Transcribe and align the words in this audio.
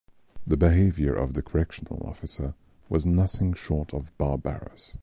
The 0.47 0.57
behavior 0.57 1.13
of 1.13 1.35
the 1.35 1.43
correctional 1.43 2.01
officers 2.03 2.55
was 2.89 3.05
nothing 3.05 3.53
short 3.53 3.93
of 3.93 4.11
barbarous. 4.17 4.97